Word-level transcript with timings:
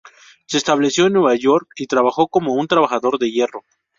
Se 0.47 0.57
estableció 0.57 1.05
en 1.05 1.13
Nueva 1.13 1.35
York 1.35 1.73
y 1.75 1.85
trabajó 1.85 2.27
como 2.27 2.55
un 2.55 2.65
trabajador 2.67 3.19
de 3.19 3.29
hierro. 3.29 3.61